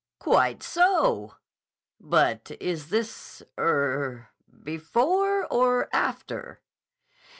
"Quite 0.17 0.63
so. 0.63 1.35
But 1.99 2.57
is 2.59 2.89
this—er—before 2.89 4.33
or 5.45 5.89
after?" 5.95 6.61